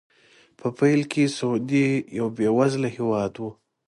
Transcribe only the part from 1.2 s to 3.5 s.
سعودي یو بې وزله هېواد و.